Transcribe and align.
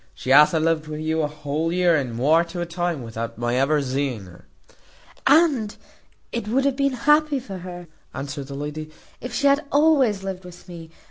She 0.15 0.31
hath 0.31 0.51
a 0.55 0.59
lived 0.59 0.87
wi' 0.87 0.97
you 0.97 1.21
a 1.21 1.27
whole 1.27 1.71
year 1.71 1.95
and 1.95 2.15
muore 2.17 2.43
to 2.47 2.59
a 2.59 2.65
time, 2.65 3.03
without 3.03 3.37
my 3.37 3.53
ever 3.55 3.83
zeeing 3.83 4.25
her." 4.25 4.45
"And 5.27 5.77
it 6.31 6.47
would 6.47 6.65
have 6.65 6.75
been 6.75 6.93
happy 7.05 7.39
for 7.39 7.59
her," 7.59 7.85
answered 8.11 8.47
the 8.47 8.55
lady, 8.55 8.89
"if 9.19 9.31
she 9.31 9.45
had 9.45 9.63
always 9.71 10.23
lived 10.23 10.43
with 10.43 10.67
me. 10.67 10.89